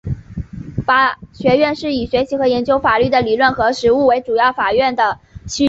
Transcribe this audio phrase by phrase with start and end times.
[0.83, 4.95] 法学院是以学习和研究法律的理论和实务为主要任务的院
[5.45, 5.59] 系。